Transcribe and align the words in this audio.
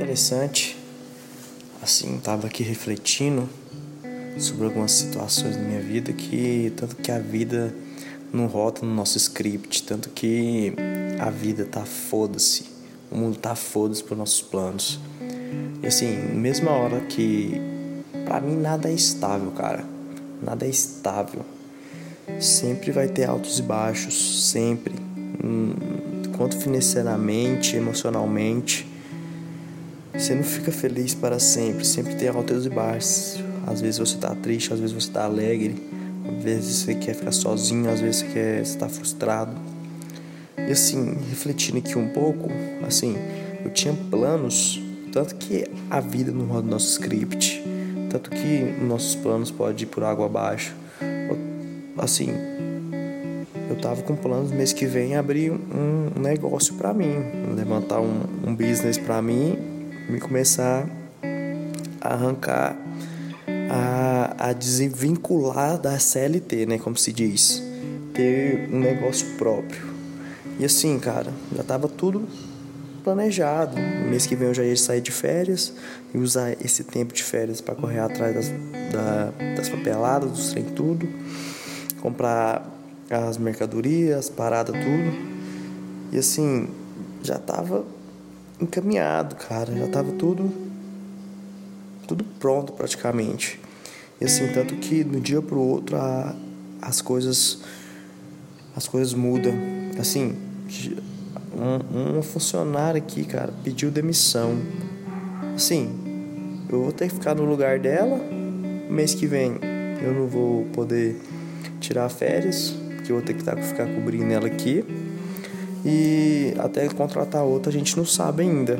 interessante. 0.00 0.78
Assim, 1.82 2.18
tava 2.18 2.46
aqui 2.46 2.62
refletindo 2.62 3.46
sobre 4.38 4.64
algumas 4.64 4.92
situações 4.92 5.56
da 5.56 5.62
minha 5.62 5.80
vida 5.80 6.10
que 6.12 6.72
tanto 6.74 6.96
que 6.96 7.12
a 7.12 7.18
vida 7.18 7.74
não 8.32 8.46
rota 8.46 8.84
no 8.84 8.94
nosso 8.94 9.18
script, 9.18 9.82
tanto 9.82 10.08
que 10.08 10.74
a 11.18 11.28
vida 11.28 11.66
tá 11.66 11.84
foda-se, 11.84 12.64
o 13.10 13.16
mundo 13.16 13.36
tá 13.36 13.54
foda-se 13.54 14.02
para 14.02 14.16
nossos 14.16 14.40
planos. 14.40 14.98
E 15.82 15.86
assim, 15.86 16.16
mesma 16.34 16.70
hora 16.70 17.00
que 17.00 17.60
para 18.24 18.40
mim 18.40 18.56
nada 18.56 18.88
é 18.88 18.94
estável, 18.94 19.50
cara. 19.50 19.84
Nada 20.42 20.64
é 20.64 20.70
estável. 20.70 21.44
Sempre 22.38 22.90
vai 22.90 23.08
ter 23.08 23.24
altos 23.24 23.58
e 23.58 23.62
baixos, 23.62 24.50
sempre. 24.50 24.94
Hum, 25.44 25.74
quanto 26.36 26.56
financeiramente, 26.56 27.76
emocionalmente. 27.76 28.89
Você 30.14 30.34
não 30.34 30.42
fica 30.42 30.72
feliz 30.72 31.14
para 31.14 31.38
sempre, 31.38 31.84
sempre 31.86 32.14
tem 32.14 32.28
altos 32.28 32.66
e 32.66 32.68
baixos. 32.68 33.42
Às 33.66 33.80
vezes 33.80 33.98
você 33.98 34.16
tá 34.16 34.34
triste, 34.34 34.72
às 34.72 34.80
vezes 34.80 34.94
você 34.94 35.10
tá 35.10 35.24
alegre, 35.24 35.76
às 36.28 36.42
vezes 36.42 36.76
você 36.76 36.94
quer 36.94 37.14
ficar 37.14 37.32
sozinho, 37.32 37.88
às 37.88 38.00
vezes 38.00 38.16
você 38.16 38.26
quer 38.26 38.62
estar 38.62 38.86
tá 38.86 38.88
frustrado. 38.88 39.52
E 40.58 40.72
assim, 40.72 41.16
refletindo 41.28 41.78
aqui 41.78 41.96
um 41.96 42.08
pouco, 42.08 42.48
assim, 42.86 43.16
eu 43.64 43.70
tinha 43.70 43.94
planos, 44.10 44.82
tanto 45.12 45.36
que 45.36 45.66
a 45.88 46.00
vida 46.00 46.32
não 46.32 46.46
roda 46.46 46.68
nosso 46.68 46.90
script, 46.92 47.62
tanto 48.10 48.30
que 48.30 48.62
nossos 48.82 49.14
planos 49.14 49.50
podem 49.50 49.84
ir 49.84 49.86
por 49.86 50.02
água 50.02 50.26
abaixo. 50.26 50.74
Assim, 51.96 52.30
eu 53.68 53.76
tava 53.76 54.02
com 54.02 54.16
planos 54.16 54.50
mês 54.50 54.72
que 54.72 54.86
vem 54.86 55.16
abrir 55.16 55.52
um 55.52 56.20
negócio 56.20 56.74
para 56.74 56.92
mim, 56.92 57.14
levantar 57.54 58.00
um, 58.00 58.22
um 58.46 58.54
business 58.54 58.98
para 58.98 59.22
mim, 59.22 59.56
me 60.10 60.20
começar 60.20 60.88
a 62.00 62.14
arrancar, 62.14 62.76
a, 63.70 64.48
a 64.48 64.52
desvincular 64.52 65.78
da 65.78 65.98
CLT, 65.98 66.66
né, 66.66 66.78
como 66.78 66.96
se 66.96 67.12
diz, 67.12 67.62
ter 68.12 68.68
um 68.72 68.80
negócio 68.80 69.26
próprio. 69.36 69.88
E 70.58 70.64
assim, 70.64 70.98
cara, 70.98 71.32
já 71.54 71.62
tava 71.62 71.88
tudo 71.88 72.28
planejado. 73.02 73.76
mês 74.08 74.26
que 74.26 74.36
vem 74.36 74.48
eu 74.48 74.54
já 74.54 74.64
ia 74.64 74.76
sair 74.76 75.00
de 75.00 75.10
férias 75.10 75.72
e 76.14 76.18
usar 76.18 76.52
esse 76.64 76.84
tempo 76.84 77.14
de 77.14 77.22
férias 77.22 77.60
para 77.60 77.74
correr 77.74 78.00
atrás 78.00 78.34
das, 78.34 78.48
da, 78.92 79.32
das 79.56 79.68
papeladas, 79.68 80.30
dos 80.30 80.50
trem 80.50 80.64
tudo, 80.64 81.08
comprar 82.00 82.68
as 83.08 83.38
mercadorias, 83.38 84.28
parada 84.28 84.72
tudo. 84.72 85.30
E 86.12 86.18
assim, 86.18 86.68
já 87.22 87.38
tava 87.38 87.84
encaminhado, 88.60 89.36
cara, 89.36 89.74
já 89.74 89.88
tava 89.88 90.12
tudo 90.12 90.70
tudo 92.10 92.24
pronto 92.40 92.72
praticamente. 92.72 93.60
E 94.20 94.24
assim, 94.24 94.48
tanto 94.48 94.74
que 94.76 95.04
no 95.04 95.20
dia 95.20 95.40
pro 95.40 95.60
outro 95.60 95.96
a, 95.96 96.34
as 96.82 97.00
coisas 97.00 97.60
as 98.74 98.88
coisas 98.88 99.14
mudam. 99.14 99.54
Assim, 99.98 100.36
um, 101.54 102.18
um 102.18 102.22
funcionário 102.22 102.98
aqui, 102.98 103.24
cara, 103.24 103.52
pediu 103.62 103.92
demissão. 103.92 104.58
Assim, 105.54 106.64
eu 106.68 106.82
vou 106.82 106.92
ter 106.92 107.08
que 107.08 107.14
ficar 107.14 107.34
no 107.34 107.44
lugar 107.44 107.78
dela. 107.78 108.18
Mês 108.88 109.14
que 109.14 109.26
vem 109.26 109.58
eu 110.02 110.12
não 110.12 110.26
vou 110.26 110.64
poder 110.72 111.20
tirar 111.78 112.08
férias 112.08 112.74
que 113.04 113.12
eu 113.12 113.16
vou 113.16 113.24
ter 113.24 113.34
que 113.34 113.44
tá, 113.44 113.56
ficar 113.56 113.86
cobrindo 113.86 114.32
ela 114.32 114.48
aqui. 114.48 114.84
E 115.84 116.54
até 116.58 116.88
contratar 116.88 117.42
outra 117.42 117.70
a 117.70 117.72
gente 117.72 117.96
não 117.96 118.04
sabe 118.04 118.42
ainda. 118.42 118.78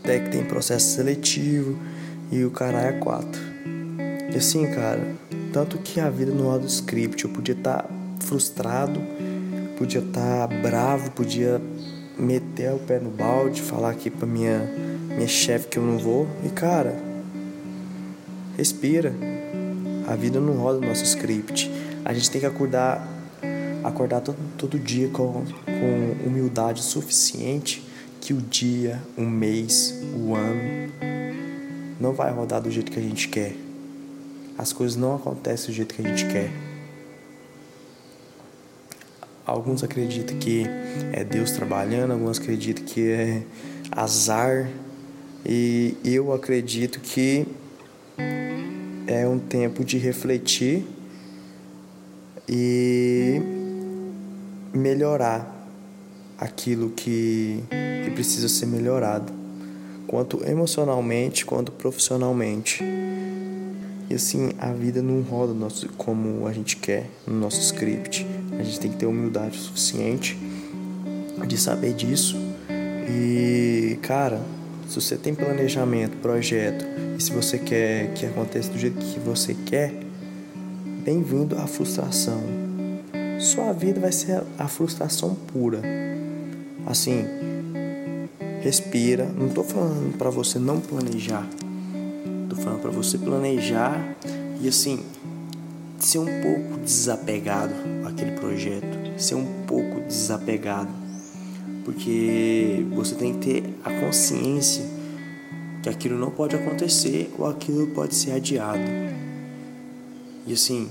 Até 0.00 0.20
que 0.20 0.30
tem 0.30 0.44
processo 0.44 0.94
seletivo 0.94 1.78
e 2.30 2.44
o 2.44 2.50
caralho 2.50 2.96
é 2.96 2.98
quatro. 2.98 3.40
E 4.32 4.36
assim, 4.36 4.66
cara, 4.66 5.00
tanto 5.52 5.78
que 5.78 6.00
a 6.00 6.10
vida 6.10 6.32
não 6.32 6.54
é 6.54 6.58
do 6.58 6.66
script, 6.66 7.24
eu 7.24 7.30
podia 7.30 7.54
estar 7.54 7.82
tá 7.82 7.88
frustrado, 8.20 9.00
podia 9.78 10.00
estar 10.00 10.48
tá 10.48 10.54
bravo, 10.62 11.10
podia 11.10 11.60
meter 12.18 12.72
o 12.72 12.78
pé 12.78 12.98
no 12.98 13.10
balde, 13.10 13.60
falar 13.62 13.90
aqui 13.90 14.10
pra 14.10 14.26
minha, 14.26 14.58
minha 15.08 15.28
chefe 15.28 15.68
que 15.68 15.78
eu 15.78 15.82
não 15.82 15.98
vou. 15.98 16.26
E 16.44 16.48
cara, 16.48 16.96
respira. 18.56 19.12
A 20.08 20.14
vida 20.14 20.38
não 20.40 20.54
roda 20.54 20.78
no 20.78 20.86
nosso 20.86 21.04
script. 21.04 21.70
A 22.04 22.12
gente 22.12 22.30
tem 22.30 22.40
que 22.40 22.46
acordar, 22.46 23.06
acordar 23.86 24.20
todo, 24.20 24.36
todo 24.58 24.78
dia 24.78 25.08
com, 25.08 25.44
com 25.64 26.26
humildade 26.26 26.82
suficiente 26.82 27.86
que 28.20 28.32
o 28.32 28.40
dia, 28.40 29.00
o 29.16 29.22
mês, 29.22 29.94
o 30.14 30.34
ano 30.34 30.92
não 32.00 32.12
vai 32.12 32.32
rodar 32.32 32.60
do 32.60 32.70
jeito 32.70 32.90
que 32.90 32.98
a 32.98 33.02
gente 33.02 33.28
quer. 33.28 33.54
As 34.58 34.72
coisas 34.72 34.96
não 34.96 35.14
acontecem 35.14 35.68
do 35.68 35.72
jeito 35.72 35.94
que 35.94 36.02
a 36.02 36.08
gente 36.08 36.26
quer. 36.26 36.50
Alguns 39.46 39.84
acreditam 39.84 40.36
que 40.38 40.66
é 41.12 41.22
Deus 41.22 41.52
trabalhando, 41.52 42.12
alguns 42.12 42.40
acreditam 42.40 42.84
que 42.84 43.08
é 43.08 43.42
azar, 43.92 44.68
e 45.48 45.96
eu 46.04 46.32
acredito 46.32 46.98
que 46.98 47.46
é 49.06 49.24
um 49.28 49.38
tempo 49.38 49.84
de 49.84 49.96
refletir 49.96 50.84
e 52.48 53.40
melhorar 54.76 55.52
aquilo 56.38 56.90
que, 56.90 57.62
que 58.04 58.10
precisa 58.10 58.48
ser 58.48 58.66
melhorado, 58.66 59.32
quanto 60.06 60.44
emocionalmente 60.48 61.44
quanto 61.44 61.72
profissionalmente. 61.72 62.84
E 64.08 64.14
assim, 64.14 64.50
a 64.58 64.72
vida 64.72 65.02
não 65.02 65.22
roda 65.22 65.52
nosso, 65.52 65.88
como 65.96 66.46
a 66.46 66.52
gente 66.52 66.76
quer 66.76 67.10
no 67.26 67.34
nosso 67.34 67.60
script. 67.60 68.26
A 68.58 68.62
gente 68.62 68.78
tem 68.78 68.90
que 68.90 68.96
ter 68.96 69.06
humildade 69.06 69.58
suficiente 69.58 70.38
de 71.46 71.58
saber 71.58 71.92
disso. 71.92 72.36
E, 73.08 73.98
cara, 74.02 74.40
se 74.88 75.00
você 75.00 75.16
tem 75.16 75.34
planejamento, 75.34 76.16
projeto, 76.18 76.84
e 77.18 77.22
se 77.22 77.32
você 77.32 77.58
quer 77.58 78.12
que 78.14 78.26
aconteça 78.26 78.70
do 78.70 78.78
jeito 78.78 78.98
que 78.98 79.18
você 79.18 79.54
quer, 79.54 80.06
Bem-vindo 81.06 81.56
à 81.56 81.68
frustração. 81.68 82.65
Sua 83.38 83.72
vida 83.72 84.00
vai 84.00 84.12
ser 84.12 84.42
a 84.58 84.66
frustração 84.66 85.34
pura. 85.34 85.82
Assim, 86.86 87.24
respira. 88.62 89.26
Não 89.26 89.48
estou 89.48 89.64
falando 89.64 90.16
para 90.16 90.30
você 90.30 90.58
não 90.58 90.80
planejar. 90.80 91.46
Estou 92.44 92.58
falando 92.58 92.80
para 92.80 92.90
você 92.90 93.18
planejar 93.18 94.16
e 94.60 94.68
assim 94.68 95.04
ser 95.98 96.18
um 96.18 96.42
pouco 96.42 96.78
desapegado 96.84 97.74
àquele 98.06 98.32
projeto, 98.32 98.86
ser 99.18 99.34
um 99.34 99.64
pouco 99.66 100.00
desapegado, 100.00 100.90
porque 101.84 102.84
você 102.94 103.14
tem 103.14 103.34
que 103.34 103.38
ter 103.38 103.74
a 103.84 103.90
consciência 104.00 104.84
que 105.82 105.88
aquilo 105.88 106.18
não 106.18 106.30
pode 106.30 106.54
acontecer 106.54 107.32
ou 107.38 107.46
aquilo 107.46 107.88
pode 107.88 108.14
ser 108.14 108.32
adiado. 108.32 108.82
E 110.46 110.52
assim, 110.52 110.88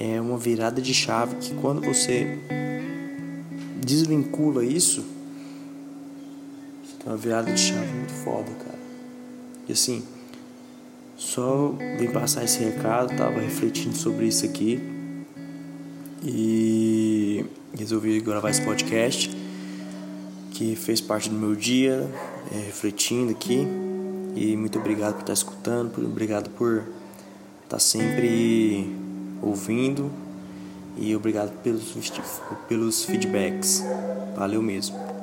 é 0.00 0.20
uma 0.20 0.38
virada 0.38 0.80
de 0.80 0.94
chave 0.94 1.34
que 1.36 1.52
quando 1.56 1.80
você 1.80 2.38
desvincula 3.84 4.64
isso, 4.64 5.04
você 6.84 6.94
tem 7.02 7.12
uma 7.12 7.16
virada 7.16 7.52
de 7.52 7.60
chave 7.60 7.92
muito 7.92 8.12
foda, 8.12 8.48
cara. 8.64 8.78
E 9.68 9.72
assim, 9.72 10.04
só 11.16 11.74
vim 11.98 12.12
passar 12.12 12.44
esse 12.44 12.62
recado, 12.62 13.16
tava 13.16 13.40
refletindo 13.40 13.96
sobre 13.96 14.28
isso 14.28 14.44
aqui 14.44 14.80
e 16.22 17.44
resolvi 17.76 18.20
gravar 18.20 18.50
esse 18.50 18.62
podcast 18.62 19.36
que 20.52 20.76
fez 20.76 21.00
parte 21.00 21.28
do 21.28 21.34
meu 21.34 21.56
dia, 21.56 22.08
é, 22.52 22.66
refletindo 22.66 23.32
aqui. 23.32 23.66
E 24.36 24.56
muito 24.56 24.78
obrigado 24.78 25.14
por 25.14 25.20
estar 25.22 25.32
escutando, 25.32 25.92
obrigado 26.04 26.50
por 26.50 26.84
tá 27.68 27.80
sempre 27.80 29.07
ouvindo 29.42 30.10
e 30.96 31.14
obrigado 31.14 31.52
pelos, 31.62 31.94
pelos 32.68 33.04
feedbacks. 33.04 33.84
Valeu 34.36 34.62
mesmo. 34.62 35.17